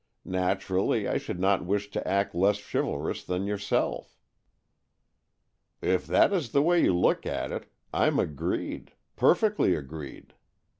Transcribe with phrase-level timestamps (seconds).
[0.25, 4.17] Naturally, I should not wish to act less chivalrously than yourself."
[5.79, 10.33] "If that is the way you look at it, I'm agreed— perfectly agreed.